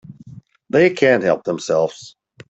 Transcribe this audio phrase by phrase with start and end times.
[0.71, 2.15] They can't help themselves.